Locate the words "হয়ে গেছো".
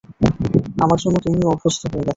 1.83-2.09